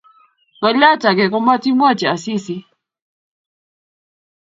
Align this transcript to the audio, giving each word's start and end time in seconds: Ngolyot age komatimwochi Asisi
Ngolyot 0.57 1.03
age 1.09 1.25
komatimwochi 1.31 2.05
Asisi 2.13 2.55